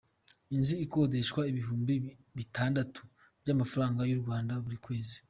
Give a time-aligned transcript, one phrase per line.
[0.55, 1.93] Inzu ikodeshwa ibihumbi
[2.37, 3.01] bitandatu
[3.41, 5.15] by’amafaranga y’u Rwanda buri kwezi.